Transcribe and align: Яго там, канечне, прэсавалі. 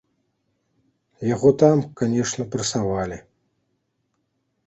Яго 1.35 1.49
там, 1.63 1.83
канечне, 2.01 2.43
прэсавалі. 2.55 3.17